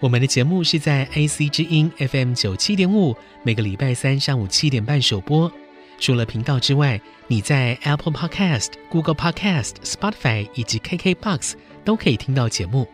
[0.00, 5.52] 我们的节目是在 AC 之音 FM 九七点五，每个礼拜三上午七点半首播。
[5.98, 11.52] 除了频道之外，你在 Apple Podcast、Google Podcast、Spotify 以及 KKBox
[11.84, 12.88] 都可以听到节目。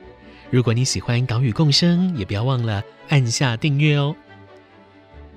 [0.50, 4.16] 如果你喜欢岛屿共生，也不要忘了按下订阅哦。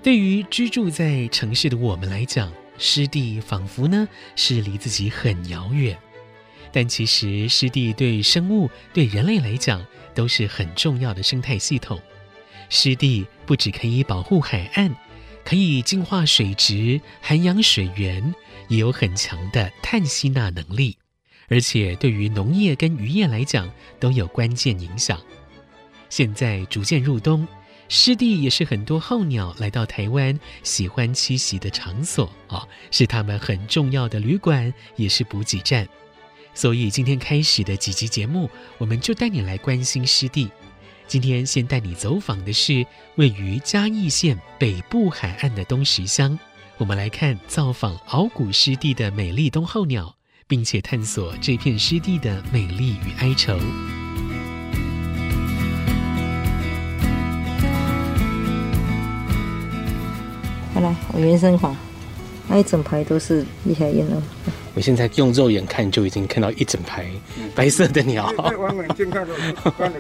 [0.02, 5.96] 对于居住在城市的我们来讲，湿地仿佛呢是离自己很遥远，
[6.72, 12.00] 但其实湿地对生物、对人类来讲都是很重要的生态系统。
[12.70, 14.94] 湿地不只可以保护海岸，
[15.44, 18.34] 可以净化水质、涵养水源，
[18.68, 20.98] 也有很强的碳吸纳能力，
[21.48, 25.20] 而且对于农业跟渔业来讲都有关键影响。
[26.10, 27.48] 现在逐渐入冬。
[27.92, 35.90] 湿地也是很多候鸟来到台湾喜欢栖息的场所、哦，是他们很重要的旅馆，也是补给站。
[36.60, 40.52] 所以今天开始的几集节目，我们就带你来关心湿地。
[41.08, 46.38] 今天先带你走访的是位于嘉义县北部海岸的东石乡，
[46.78, 50.14] 我们来看造访鳌鼓湿地的美丽冬候鸟，
[50.50, 53.58] 并且探索这片湿地的美丽与哀愁。
[60.74, 61.74] 快来，我原生画，
[62.50, 64.20] 那一整排都是厉害燕鸥。
[64.74, 67.06] 我现在用肉眼看就已经看到一整排
[67.56, 68.34] 白色的鸟。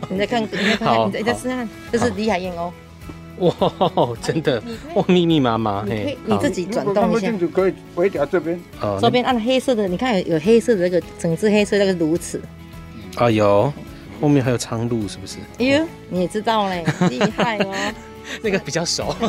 [0.09, 2.71] 你再看，你再看，你再试看，这是厉害燕鸥。
[3.39, 3.51] 哇，
[4.21, 4.61] 真的，
[4.95, 5.85] 哇，密密麻麻。
[5.87, 8.59] 嘿，你自己转动一下就可以围掉这边。
[8.81, 12.39] 哦，这边按黑色的，你看有有黑色的那个整只黑色那个鸬鹚。
[13.15, 13.71] 啊有，
[14.19, 15.37] 后面还有苍鹭，是不是？
[15.59, 17.73] 哎呦，你也知道嘞，厉害哦。
[18.43, 19.27] 那个比较熟， 比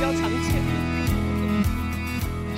[0.00, 0.75] 较长浅。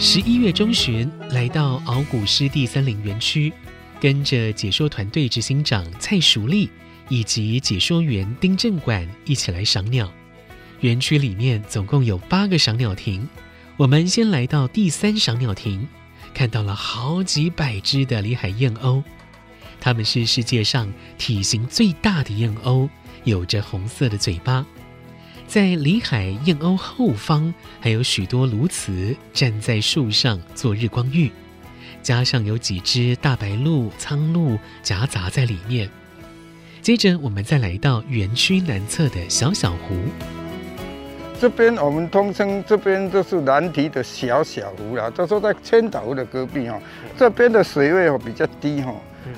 [0.01, 3.53] 十一月中旬，来到鳌鼓湿地森林园区，
[4.01, 6.71] 跟着解说团队执行长蔡淑丽
[7.09, 10.09] 以及解说员丁正管一起来赏鸟。
[10.83, 13.29] 园区里面总共有八个赏鸟亭，
[13.77, 15.89] 我们先来到第三赏鸟亭，
[16.33, 19.03] 看到了好几百只的里海燕鸥，
[19.81, 22.89] 它们是世界上体型最大的燕鸥，
[23.25, 24.65] 有着红色的嘴巴。
[25.49, 31.33] 在里海燕鸥后方，还有许多鸬鹚站在树上做日光浴，
[32.03, 35.89] 加上有几只大白鹭、苍鹭夹杂在里面。
[36.83, 39.97] 接着，我们再来到园区南侧的小小湖。
[41.41, 46.79] 这边我们通称这边就是南堤的小小湖啦，就说在千岛湖的隔壁哈。
[47.17, 48.95] 这边的水位哦比较低哈，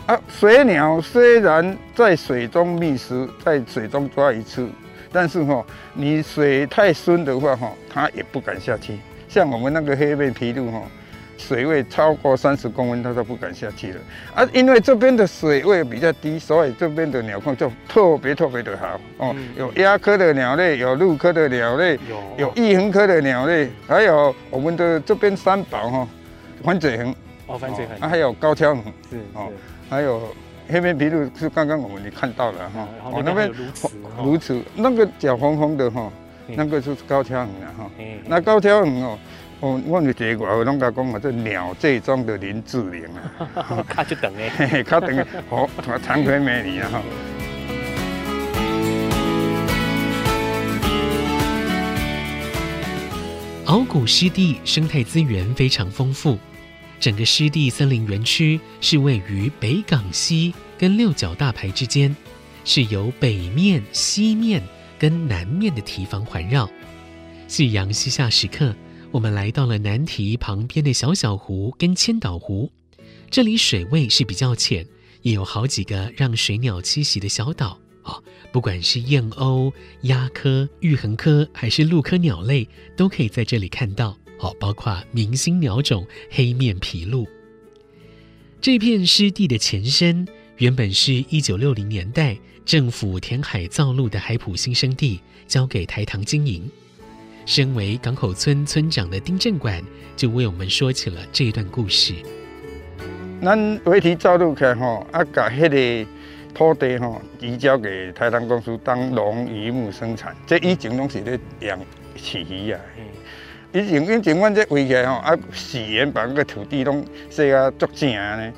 [0.06, 4.68] 啊，水鸟虽然在水中觅食，在水中抓鱼吃。
[5.12, 8.98] 但是哈，你水太深的话哈，它也不敢下去。
[9.28, 10.82] 像我们那个黑背琵鹭哈，
[11.38, 14.00] 水位超过三十公分，它都不敢下去了。
[14.34, 19.36] 啊，因为这边的水位比较低，所以这边的鸟况就特别特别的好哦。
[19.56, 26.08] 有鸦科的鸟类，有鹭科的鸟类，有有鷸鴴科的鸟类，还有我们的这边三宝哈，
[26.62, 27.14] 反嘴鸻
[27.46, 29.48] 哦，反嘴鴴，啊，还有高跷鸻是哦，
[29.88, 30.22] 还有。
[30.70, 33.50] 黑面琵鹭是刚刚我们也看到了哈，哦那边
[34.22, 36.10] 如此，那个脚红红的哈，
[36.48, 37.46] 那个就是高跷鴴
[37.76, 37.90] 哈。
[38.26, 39.18] 那高跷鴴哦，
[39.60, 43.04] 我我们这个我拢甲讲啊，这鸟界中的林志玲
[43.54, 45.68] 啊， 卡就等诶， 卡等诶，好，
[46.06, 47.02] 长腿美女啊哈。
[53.66, 56.36] 鳌鼓湿地生态资源非常丰富。
[57.00, 62.14] 整个湿地森林园区是位于北港溪跟六角大排之间，
[62.64, 64.62] 是由北面、西面
[64.98, 66.70] 跟南面的堤防环绕。
[67.48, 68.76] 夕阳西下时刻，
[69.10, 72.70] 我们来到了南堤旁边的小小湖跟千岛湖，
[73.30, 74.86] 这里水位是比较浅，
[75.22, 77.78] 也有好几个让水鸟栖息的小岛。
[78.02, 78.22] 哦，
[78.52, 79.72] 不管是燕鸥、
[80.02, 84.16] 鸦科、玉衡科还是鹭科鸟类，都可以在这里看到。
[84.40, 87.28] 好，包括明星鸟种黑面琵鹭。
[88.58, 90.26] 这片湿地的前身，
[90.56, 96.66] 原本是一九六零年代政府填海造陆的海埔新生地，交给台糖经营。
[97.44, 99.84] 身为港口村村长的丁正管，
[100.16, 102.14] 就为我们说起了这段故事。
[103.42, 106.10] 咱围堤造陆开吼，啊，把迄个
[106.54, 111.78] 土地吼移交给台糖公司当农渔牧生产，这以前拢是咧养
[112.16, 112.80] 饲鱼啊。
[113.72, 118.52] 以前以前，阮这围起来吼，啊，四元把个土地拢洗啊足正呢。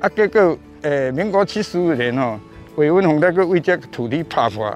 [0.00, 2.40] 啊，结果诶、欸，民国七十五年吼，
[2.76, 4.74] 维稳风带个为这土地拍破，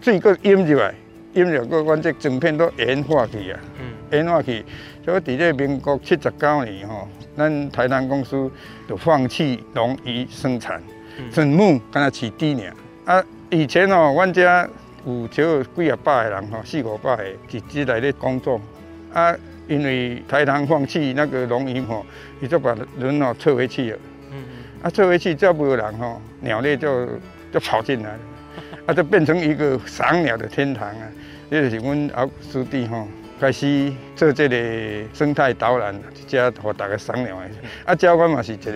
[0.00, 0.94] 水个淹入来，
[1.32, 3.58] 淹入个阮这整片都盐化去啊，
[4.12, 4.64] 盐化去。
[5.04, 8.48] 所以伫这民国七十九年吼，咱台南公司
[8.88, 10.80] 就放弃农渔生产，
[11.32, 12.72] 种木，干那饲猪尔。
[13.16, 14.68] 啊，以前吼，阮家
[15.04, 18.60] 有少有几啊百个人吼，四五百个，直接来咧工作。
[19.14, 19.34] 啊，
[19.68, 22.04] 因为台糖放弃那个龙吟吼，
[22.40, 23.98] 伊就把人哦撤回去了。
[24.32, 24.64] 嗯嗯。
[24.82, 27.08] 啊，撤回去，再没有人吼，鸟类就
[27.52, 28.18] 就跑进来了，
[28.86, 31.08] 啊，就变成一个赏鸟的天堂啊！
[31.48, 33.06] 这就是阮敖师弟吼
[33.40, 34.56] 开始做这个
[35.14, 35.94] 生态导览，
[36.26, 37.50] 加和大家赏鸟的。
[37.84, 38.72] 啊，交关嘛是一个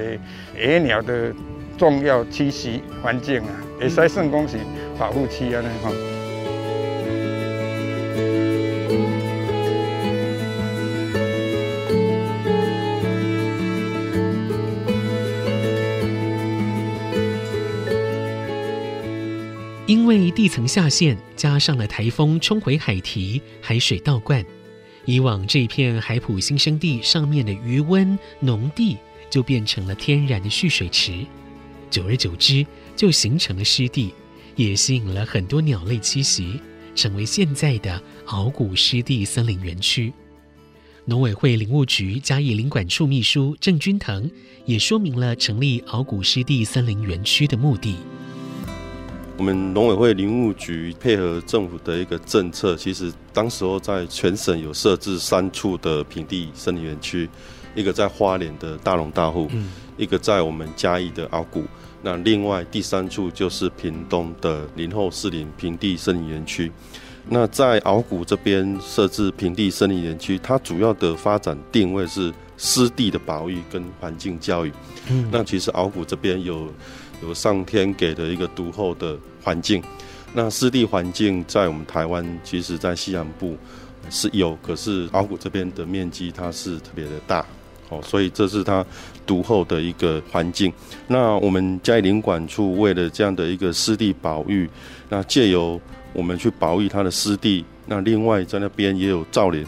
[0.57, 1.33] 野鸟的
[1.77, 3.51] 重要栖息环境啊，
[3.81, 4.57] 会使算讲是
[4.97, 5.91] 保护区安尼吼。
[20.19, 24.45] 因为地层下陷，加上了台风冲毁海堤，海水倒灌，
[25.05, 28.97] 以往这片海埔新生地上面的鱼温农地
[29.31, 31.25] 就变成了天然的蓄水池，
[31.89, 32.67] 久而久之
[32.97, 34.13] 就形成了湿地，
[34.57, 36.61] 也吸引了很多鸟类栖息，
[36.97, 40.13] 成为现在的鳌鼓湿地森林园区。
[41.05, 44.29] 农委会林务局嘉义林管处秘书郑君腾
[44.67, 47.95] 也说明了成立鳌鼓湿地森林园区的目的。
[49.39, 57.31] 我们农委会林务局配合政府的一个政策，其实当时候在全省有设置三处的平地森林园区，
[57.73, 59.49] 一个在花莲的大龙大户，
[59.97, 61.63] 一个在我们嘉义的鳌鼓，
[62.03, 66.73] 那另外第三处就是屏东的林后四林平地森林园区。
[67.29, 74.73] 那在鳌谷这边设置平地森林园区，它主要的发展定位是湿地的保育跟环境教育。
[75.09, 76.69] 嗯，那其实鳌谷这边有。
[77.23, 79.83] 有上天给的一个独厚的环境，
[80.33, 83.57] 那湿地环境在我们台湾，其实在西南部
[84.11, 87.45] 是有，可是鳌鼓这边的面积它是特别的大，
[87.89, 88.85] 哦，所以这是它
[89.27, 90.73] 独厚的一个环境。
[91.07, 94.69] 那我们嘉义林管处为了这样的一个湿地保育，
[95.09, 95.81] 那借由
[96.13, 99.67] 我们去保育它的湿地，那另外在那边也有造林，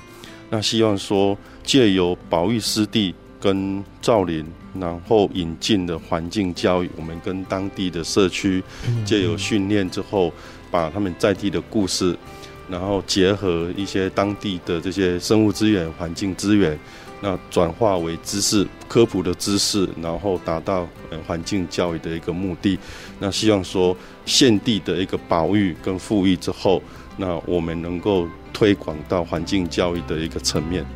[0.48, 4.44] 那希望说借由保育湿地跟造林。
[4.78, 8.62] 然后引进的环境教育，我们跟当地的社区
[9.04, 10.32] 借由训练之后，
[10.70, 12.16] 把他们在地的故事，
[12.68, 16.78] 然后结合一些当地的这些生物资源、环境资源，
[17.20, 20.88] 那转化为知识、科普的知识，然后达到
[21.26, 22.78] 环境教育的一个目的。
[23.18, 26.80] 那希望说，现地的一个保育跟富裕之后，
[27.16, 30.86] 那我们能够推广到环境教育的一个层面。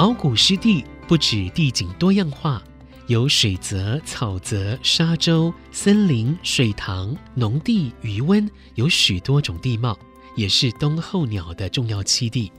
[0.00, 2.62] 鳌鼓湿地不止地景多样化，
[3.06, 9.98] 有水泽、草泽、沙洲、森林、水塘、农地、鱼塭，有许多种地貌，
[10.34, 12.50] 也是冬候鸟的重要栖地。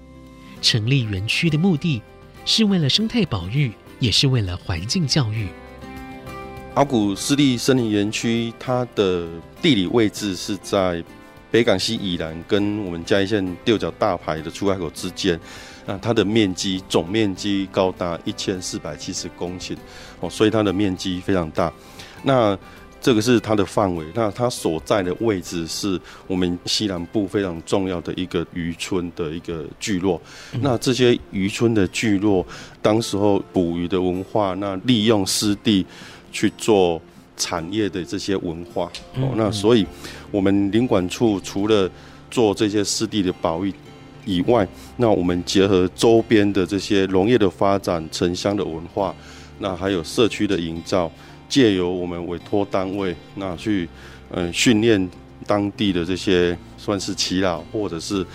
[0.62, 2.00] 成立园区的目的
[2.46, 5.48] 是为了生态保育，也是为了环境教育。
[6.76, 9.28] 鳌鼓湿地森林园区，它的
[9.60, 11.04] 地理位置是在
[11.50, 15.40] 北港溪以南，跟我们嘉义县六角大排的出海口之间。
[15.86, 19.76] 那它的面积总面积高达一千四百七十公顷
[20.20, 21.72] 哦，所以它的面积非常大。
[22.24, 22.58] 那
[23.02, 24.06] 这个是它的范围。
[24.14, 30.22] 那它所在的位置是我们西南部非常重要的一个渔村的一个聚落。
[30.62, 32.46] 那这些渔村的聚落，
[32.80, 35.84] 当时候捕鱼的文化，那利用湿地
[36.32, 37.02] 去做
[37.36, 38.86] 产业的这些文化
[39.16, 39.34] 哦。
[39.36, 39.84] 那所以
[40.30, 41.90] 我们林管处除了
[42.30, 43.74] 做这些湿地的保育。
[44.26, 49.16] 以外，那我们结合周边的这些农业的发展、城乡的文化，
[49.60, 51.12] 那还有社区的营造，
[51.50, 53.88] 借由我们委托单位，那去
[54.32, 55.10] 嗯训练
[55.48, 58.26] 当地的这些算是耆老或者是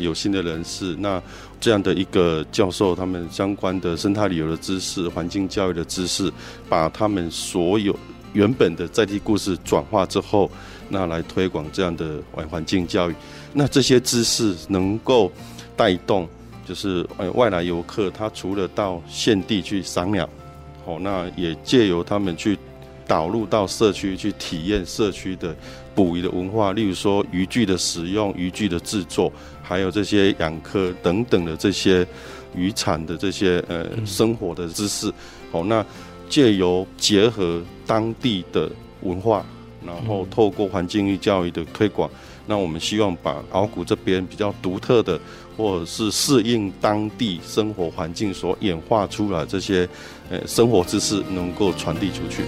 [0.00, 1.22] 有心的人士，那
[1.60, 6.30] 这样的一个教授，他们相关的生态旅游的知识、环境教育的知识，
[6.68, 7.96] 把他们所有
[8.32, 10.50] 原本的在地故事转化之后，
[10.88, 13.14] 那来推广这样的环环境教育，
[13.52, 15.30] 那这些知识能够
[15.76, 16.28] 带动，
[16.66, 20.28] 就是呃外来游客，他除了到现地去赏鸟，
[20.84, 22.58] 哦，那也借由他们去。
[23.08, 25.54] 导入到社区去体验社区的
[25.94, 32.04] 捕鱼的文化，例如说渔具的使用、渔具的制作，还有这些养蚵等等的这些
[32.56, 35.08] 渔产的这些呃生活的知识。
[35.52, 35.86] 好，那
[36.28, 38.68] 借由结合当地的
[39.02, 39.46] 文化，
[39.86, 42.10] 然后透过环境与教育的推广，
[42.46, 45.20] 那我们希望把鳌鼓这边比较独特的，
[45.56, 49.88] 或者是适应当地生活环境所演化出来这些
[50.28, 52.42] 呃生活知识，能够传递出去。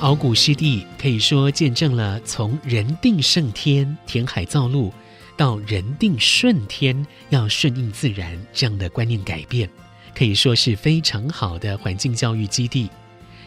[0.00, 4.92] 鳌鼓湿地可以说见证了从“人定胜天”填海造陆，
[5.36, 9.68] 到“人定顺天”要顺应自然这样的观念改变，
[10.18, 12.90] 可以说是非常好的环境教育基地。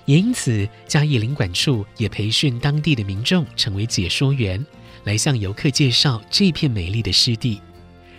[0.05, 4.65] 也因此，嘉义领馆处也培训当地的民众成为解说员，
[5.03, 7.59] 来向游客介绍这片美丽的湿地。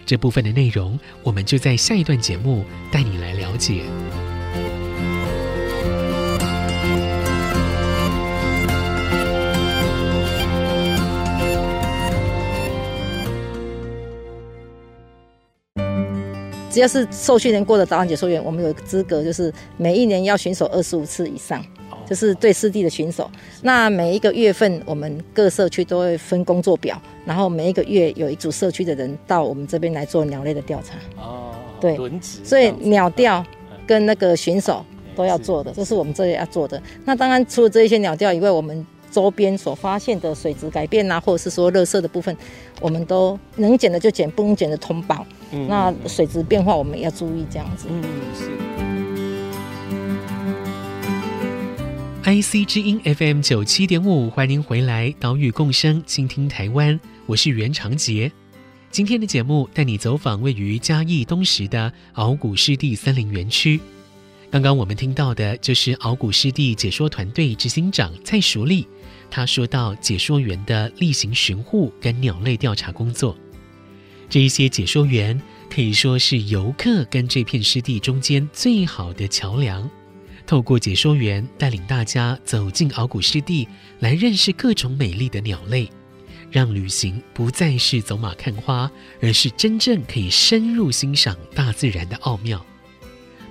[0.04, 3.84] 这部分的内容，我们就在下一段节目带你来了解。
[16.72, 21.62] 只要是受训练过的导览解说员，我们有资格，就是每一年要巡守二十五次以上，
[22.08, 23.30] 就是对湿地的巡守。
[23.60, 30.94] 那每一个月份，我们各社区都会分工作表，然后每一个月有一组社区的人到我们这边来做鸟类的调查。
[31.22, 32.00] 哦，对，
[32.42, 33.44] 所以鸟调
[33.86, 34.82] 跟那个巡守
[35.14, 36.82] 都要做的，这是我们这里要做的。
[37.04, 42.34] 那当然，除了这一些鸟调以外，我们周边所发现的水质改变啊，或者是说垃圾的部分，
[42.82, 45.24] 我们都能捡的就捡，不能捡的通报。
[45.52, 47.86] 嗯，那水质变化我们也要注意，这样子。
[47.88, 48.02] 嗯，
[48.36, 48.50] 是。
[52.24, 56.98] IC 之音 FM 九七点五，欢迎回来，岛屿共生，倾听台湾。
[57.26, 58.30] 我是袁长杰。
[58.90, 63.80] 今天的节目带你走访位于嘉义东石的鳌鼓湿地森林园区。
[64.50, 68.86] 刚刚我们听到的就是鳌鼓湿地解说团队执行长蔡淑丽。
[69.34, 73.34] 他说到解说员的例行巡护跟鸟类调查工作，
[74.28, 79.88] 这一些解说员可以说是游客跟这片湿地中间最好的桥梁。
[80.46, 83.66] 透过解说员带领大家走进鳌鼓湿地，
[84.00, 85.88] 来认识各种美丽的鸟类，
[86.50, 88.90] 让旅行不再是走马看花，
[89.22, 92.62] 而是真正可以深入欣赏大自然的奥妙。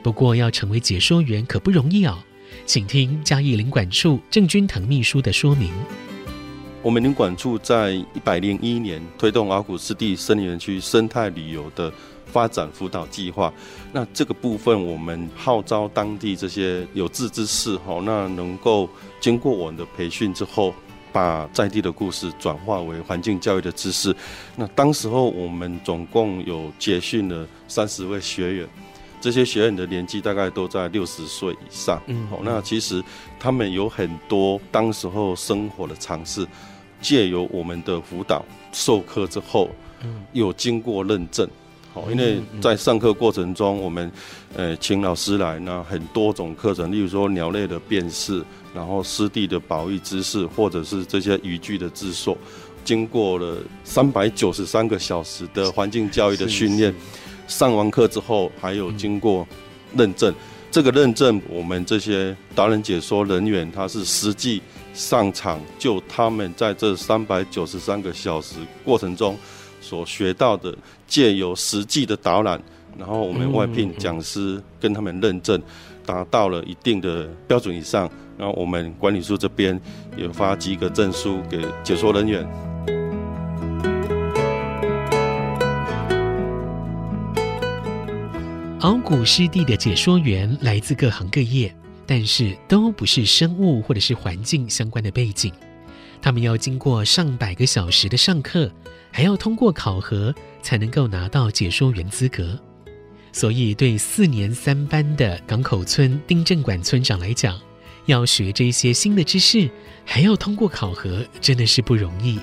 [0.03, 2.23] 不过，要成为解说员可不容易哦。
[2.71, 5.69] 请听嘉义林管处郑君腾秘书的说明。
[6.81, 11.91] 我们林管处在一百零一年推动鳌鼓湿地森林园区生态旅游的
[12.27, 13.53] 发展辅导计划。
[13.91, 20.73] 那这个部分，我们号召当地这些有志之士，哈，那能够经过我们的培训之后，
[21.11, 24.15] 把在地的故事转化为环境教育的知识。
[24.55, 28.69] 那当时候我们总共有结训了三十位学员。
[29.21, 33.01] 这些学员的年纪大概都在六十岁以上，嗯，好，那其实
[33.39, 36.45] 他们有很多当时候生活的尝试，
[36.99, 39.69] 借由我们的辅导授课之后，
[40.03, 41.47] 嗯，有经过认证，
[41.93, 44.11] 好，因为在上课过程中，我们
[44.55, 52.35] 呃请老师来，呢很多种课程，例如说鸟类的辨识，然后湿地的保育知识，或者是这些渔具的制作，
[52.83, 56.91] 经过了三百九十三个小时的环境教育的训练。
[57.51, 59.45] 上完课之后，还有经过
[59.93, 60.33] 认证，
[60.71, 64.61] 这个认证我们这些达人解说人员，他是实际
[64.93, 68.55] 上场，就他们在这三百九十三个小时
[68.85, 69.37] 过程中
[69.81, 70.73] 所学到的，
[71.05, 72.59] 借由实际的导览，
[72.97, 75.61] 然后我们外聘讲师跟他们认证，
[76.05, 79.77] 达到了一定的标准以上，然后我们管理处这边
[80.17, 82.70] 也发几个证书给解说人员。
[88.81, 91.71] 鳌鼓湿地的解说员来自各行各业，
[92.07, 95.53] 但是都不是生物或者是环境相关的背景。
[96.19, 98.71] 他们要经过上百个小时的上课，
[99.11, 100.33] 还要通过考核，
[100.63, 102.59] 才能够拿到解说员资格。
[103.31, 107.59] 所以，对四年三班的港口村丁正管村长来讲，
[108.07, 109.69] 要学这些新的知识，
[110.03, 112.39] 还要通过考核，真的是不容易。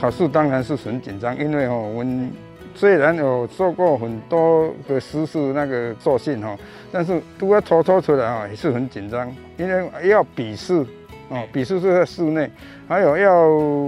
[0.00, 2.32] 考试当然是很紧张，因为哦，我们
[2.74, 6.56] 虽然有做过很多个实事那个作训哈，
[6.90, 10.84] 但是都要抽抽出来啊，也是很紧张，因为要笔试
[11.28, 12.50] 哦，笔试是在室内，
[12.88, 13.32] 还有要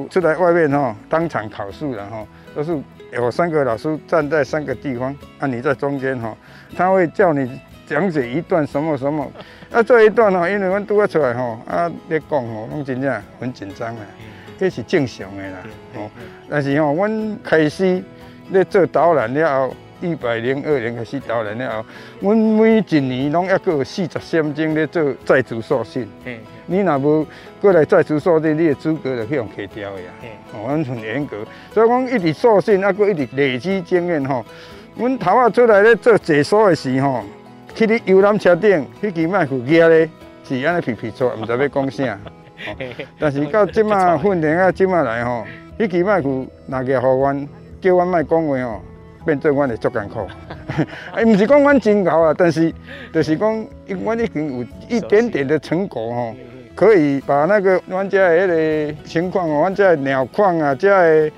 [0.09, 2.25] 出来外面哈，当场考试的哈，
[2.55, 2.79] 都是
[3.13, 6.37] 有三个老师站在三个地方，啊，你在中间哈，
[6.77, 9.31] 他会叫你讲解一段什么什么，
[9.73, 14.03] 啊，这一段哈，因为我们都要出来哈，啊，你讲哦，我真正很紧张啊。
[14.59, 15.59] 这是正常的啦，
[15.97, 16.11] 哦，
[16.49, 18.03] 但是吼，阮开始
[18.51, 21.85] 咧做导览了后，一百零二年开始导览了后，
[22.21, 26.09] 阮每一年拢还阁有四十三钟咧做在职受训。
[26.67, 27.27] 你若无
[27.61, 30.09] 过来在职受训，你的资格就去用开掉的呀。
[30.53, 31.37] 哦，阮很严格，
[31.73, 34.45] 所以讲一直受训，还阁一直累积经验吼。
[34.97, 37.23] 阮头仔出来咧做解说的时候，
[37.75, 40.09] 去你游览车顶，迄支麦克举咧
[40.43, 42.19] 是安尼皮皮做，毋知要讲啥。
[43.21, 45.45] 但是到即马 训练啊，即马来吼，
[45.79, 47.49] 迄支麦克拿个互阮，
[47.81, 48.81] 叫阮卖讲话哦，
[49.25, 50.27] 变做阮会足艰苦。
[51.13, 52.73] 哎，毋是讲阮真牛啊，但是
[53.13, 56.35] 就是讲，因阮已经有一点点的成果吼，
[56.75, 61.33] 可以把那个阮遮的迄个情况哦，阮遮的鸟况啊，遮的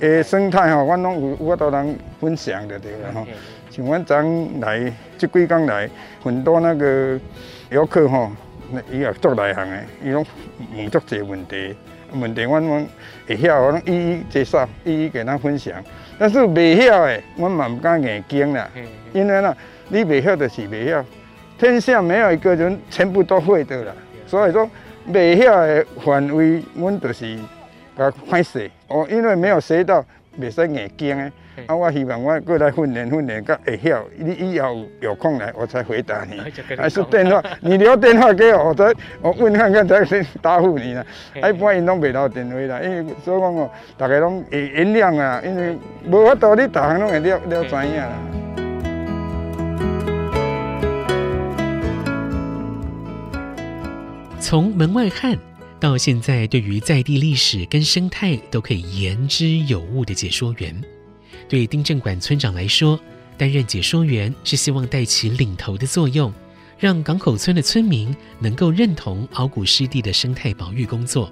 [0.00, 3.26] 诶生态吼，阮拢有有法度人分享的对啦吼。
[3.70, 4.16] 像阮昨
[4.60, 5.88] 来即几工来，
[6.22, 7.18] 很多那个
[7.70, 8.30] 游客吼。
[8.90, 10.24] 伊也做内行的，伊拢
[10.74, 11.76] 问足侪问题，
[12.14, 12.86] 问题阮们
[13.26, 15.74] 会晓，我拢一一介绍，一一给他分享。
[16.18, 18.68] 但是未晓的，阮嘛毋敢硬讲啦，
[19.12, 19.56] 因为呢，
[19.88, 21.04] 你未晓就是未晓，
[21.58, 23.84] 天下没有一个人全部都会的。
[23.84, 23.92] 啦。
[24.26, 24.68] 所以说，
[25.08, 25.84] 未晓的。
[26.04, 27.38] 范围，阮就是
[27.96, 30.04] 甲歹势哦，因为没有学到，
[30.38, 31.32] 未使硬讲诶。
[31.66, 31.76] 啊！
[31.76, 34.04] 我希望我过来训练训练，甲会晓。
[34.16, 36.40] 你以后有空来，我才回答你。
[36.76, 41.04] 还是电话，你留电话给我，我再我问看看再先答复你啦。
[41.40, 48.08] 啊，一般因拢袂留电话啦，因为所以讲哦，大家拢会原谅啊，因为无法度你逐项拢会了了知影啦。
[54.40, 55.38] 从门外汉
[55.80, 60.74] 到现在，对于在地历史跟生态都可以言之有物的解说员。
[61.52, 62.98] 对丁正馆村长来说，
[63.36, 66.32] 担任解说员是希望带起领头的作用，
[66.78, 71.30] 让港口村的村民能够认同鳌鼓湿地的生态保育工作。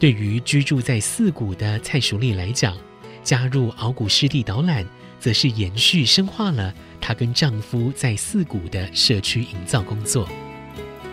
[0.00, 2.76] 对于居住在四谷的蔡淑丽来讲，
[3.22, 4.84] 加入鳌鼓湿地导览，
[5.20, 10.28] 则是延续深化了她跟丈夫在四谷的社区营造工作。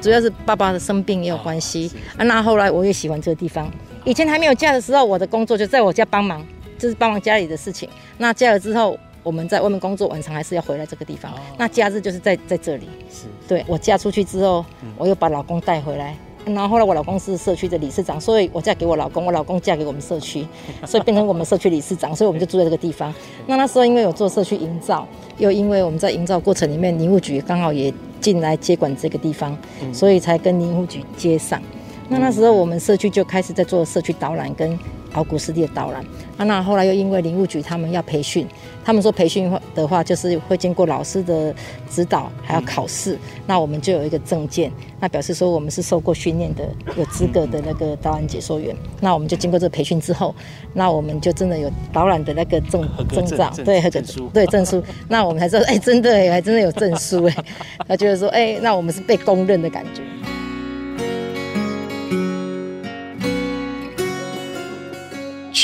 [0.01, 3.71] 主要是爸爸的生病也有关系啊，那后来我也喜欢这个地方。
[4.03, 6.43] 以前还没有嫁的时候，我的工作就在我家帮忙。
[6.83, 7.87] 就是帮忙家里的事情。
[8.17, 11.31] 那嫁了之后，我们在外面工作，晚上还是要回来这个地方。
[11.31, 12.89] 哦、那假日就是在在这里。
[13.09, 14.65] 是，对，我嫁出去之后，
[14.97, 16.13] 我又把老公带回来。
[16.45, 20.45] 然后后来我老公是社区的理事长，所以我嫁给我老公，我老公嫁给我们社区，
[20.85, 23.15] 所以变成我们社区理事长，所以我们就住在这个地方。
[23.47, 29.57] 那那时候因为有做社区营造，又因为我们在营造过程里面，林务局刚好也进来接管这个地方，
[29.93, 31.61] 所以才跟林务局接上。
[32.09, 34.77] 那那时候我们社区就开始在做社区导览跟。
[35.13, 36.03] 鳌鼓湿地的导览
[36.37, 38.47] 啊，那后来又因为林务局他们要培训，
[38.83, 41.53] 他们说培训的话就是会经过老师的
[41.89, 43.17] 指导，还要考试。
[43.45, 48.75] 那我们就有一个证件，那表示说我们是受过训练的，有资格的那个导览解说员。
[48.99, 50.33] 那我们就经过这个培训之后，
[50.73, 54.83] 那我们就真的有导览的那个证证照，对，合格证书，对证书。
[55.07, 57.35] 那我们才知道，哎，真的哎，还真的有证书哎，
[57.87, 60.01] 他觉得说，哎，那我们是被公认的感觉。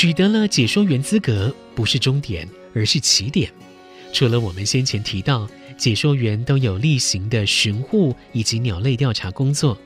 [0.00, 3.50] 取得了解说员资格不是终点，而是起点。
[4.14, 9.76] 除了我们先前提到，解说员都有例行的巡护以及鸟类调查工作，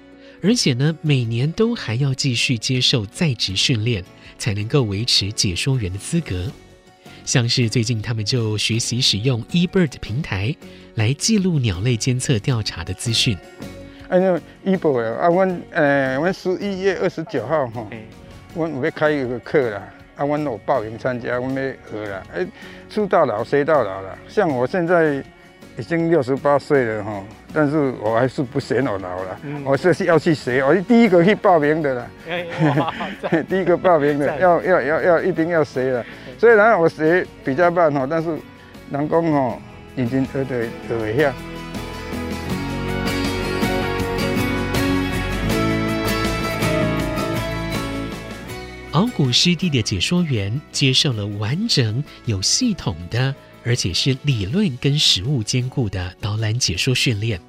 [0.41, 4.05] 而且呢，每年都还要继续接受在职训练，
[4.39, 6.47] 才能够维持解说员的资格。
[7.25, 10.55] 像是最近他们就学习使用 eBird 平台
[10.95, 13.37] 来记录鸟类监测调查的资讯。
[14.09, 17.85] 哎呀，eBird 啊，我呃，我十一月二十九号哈，
[18.55, 19.83] 我我要开一个课啦。
[20.17, 22.23] 啊，我有报名参加，我没学啦。
[22.35, 22.47] 哎，
[22.89, 24.17] 出到老学到老啦。
[24.29, 25.23] 像我现在
[25.77, 27.23] 已经六十八岁了哈，
[27.53, 29.39] 但是我还是不嫌我老了。
[29.43, 32.11] 嗯、我是要去学，我是第一个去报名的了。
[33.49, 36.05] 第一个报名的，要要要要一定要学了。
[36.39, 38.31] 虽然我学比较慢哈，但是
[38.91, 39.59] 人讲哈，
[39.97, 41.33] 已经学得学会晓。
[48.95, 57.41] 鳌鼓湿地的解说员接受了完整、有系统的，而且是理论跟实务兼顾的导览解说训练。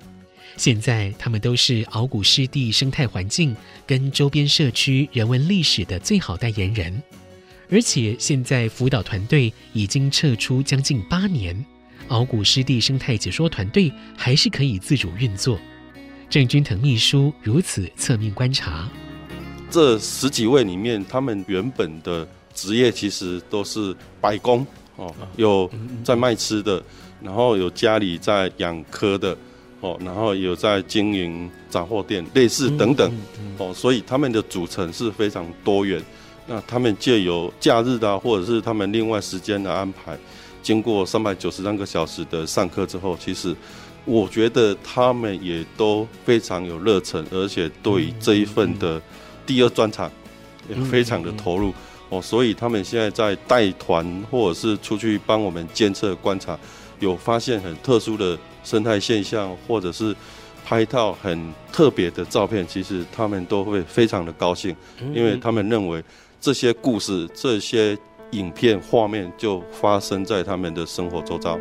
[0.57, 3.55] 现在，他们都是鳌鼓湿地生态环境
[3.85, 6.99] 跟周边社区人文历史的最好代言人。
[7.69, 11.63] 而且现在辅导团队已经撤出将近八年，
[12.07, 15.59] 鳌鼓湿地生态解说团队还是可以自主运作。
[16.27, 18.89] 郑君腾秘书如此侧面观察，
[19.75, 25.69] 这十几位里面，他们原本的职业其实都是白工哦，有
[26.01, 26.81] 在卖吃的，
[27.21, 29.35] 然后有家里在养科的
[29.81, 33.11] 哦，然后有在经营杂货店，类似等等
[33.57, 36.01] 哦，所以他们的组成是非常多元。
[36.47, 40.17] 那他们借由假日啊，或者是他们另外时间的安排，
[40.63, 43.53] 经过三百九十三个小时的上课之后，其实。
[44.07, 49.01] 我觉得他们也都非常有热忱，而且对这一份的
[49.45, 50.11] 第二专场
[50.69, 51.73] 也非常的投入。
[52.09, 56.57] 哦，所以他们现在在带团或者是出去帮我们监测观察，
[56.99, 60.15] 有发现很特殊的生态现象，或者是
[60.63, 64.75] 拍一套很特别的照片，其实他们都会非常的高兴，
[65.15, 66.03] 因为他们认为
[66.39, 67.97] 这些故事、这些
[68.31, 71.57] 影片画面就发生在他们的生活周遭。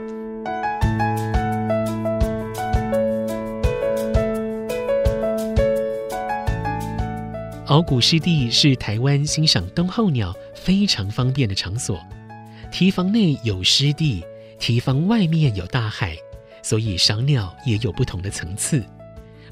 [7.69, 11.99] 鳌鼓湿地是台湾欣赏冬候鸟非常方便的场所。
[12.71, 14.23] 堤防内有湿地，
[14.59, 16.15] 堤防外面有大海，
[16.63, 18.85] 所以赏鸟也有不同的层次。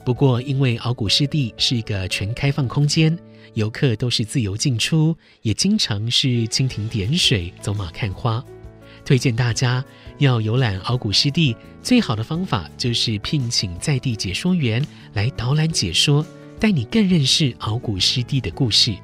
[0.05, 3.19] 不过，因为鳌鼓湿地是一个全开放空间，
[3.55, 8.45] 游客都是自由进出，也经常是蜻蜓点水、走马看花。
[9.07, 9.83] 推荐大家
[10.19, 16.27] 要游览鳌鼓湿地，最好的方法就是聘请在地解说员来导览解说。
[16.63, 18.95] 带你更认识鳌鼓湿地的故事。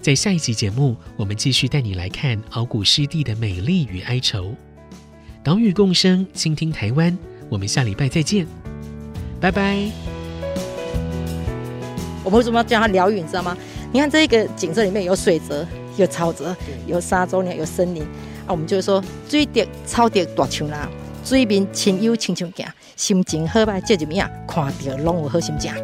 [0.00, 4.54] 在下一集节目，我们继续带你来看鳌鼓湿地的美丽与哀愁。
[5.42, 7.18] 岛屿共生，倾听台湾。
[7.48, 8.46] 我们下礼拜再见，
[9.40, 9.90] 拜拜。
[12.22, 13.20] 我们为什么要叫它疗愈？
[13.20, 13.58] 你知道吗？
[13.92, 18.04] 你看这个景色里面有水泽、有草泽、有沙洲鸟、有森林
[18.46, 18.50] 啊。
[18.50, 20.88] 我们就是说，水滴草滴大树啦，
[21.24, 24.30] 水面清幽亲像行，心情好歹这怎么样？
[24.46, 25.74] 看到拢有好心情。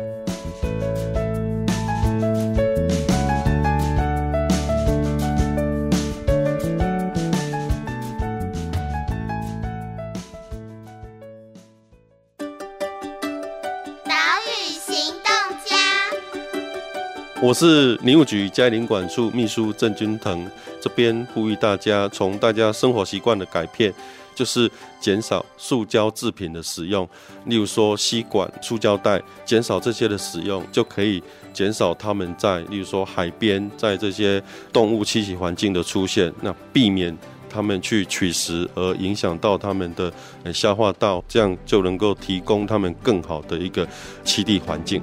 [17.52, 23.92] 我是林务局嘉陵管处秘书郑君腾，这边呼吁大家从大家生活习惯的改变，
[24.34, 27.06] 就是减少塑胶制品的使用，
[27.44, 37.14] 例如说吸管、塑胶袋，减少这些的使用，就可以减少他们在例如说海边，在这些动物栖息环境的出现，那避免
[37.50, 40.10] 他们去取食而影响到他们的
[40.54, 43.86] 消化道，这样就能够提供他们更好的一个
[44.24, 45.02] 栖地环境。